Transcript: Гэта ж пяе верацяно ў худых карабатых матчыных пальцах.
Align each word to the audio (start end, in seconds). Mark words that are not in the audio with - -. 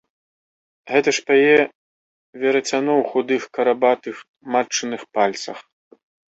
Гэта 0.93 1.09
ж 1.17 1.23
пяе 1.27 1.57
верацяно 2.45 2.91
ў 2.97 3.03
худых 3.13 3.41
карабатых 3.61 4.15
матчыных 4.59 5.01
пальцах. 5.19 5.57